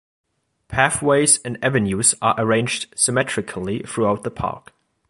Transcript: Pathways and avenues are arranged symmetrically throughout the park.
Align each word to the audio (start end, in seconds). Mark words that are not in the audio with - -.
Pathways 0.67 1.37
and 1.43 1.63
avenues 1.63 2.15
are 2.23 2.33
arranged 2.39 2.91
symmetrically 2.97 3.83
throughout 3.83 4.23
the 4.23 4.31
park. 4.31 4.73